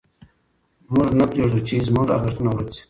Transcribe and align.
موږ 0.93 1.09
نه 1.19 1.25
پرېږدو 1.31 1.59
چې 1.67 1.75
زموږ 1.87 2.07
ارزښتونه 2.15 2.49
ورک 2.51 2.69
سي. 2.75 2.79